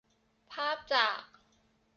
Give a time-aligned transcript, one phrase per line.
[0.51, 1.25] ภาพจาก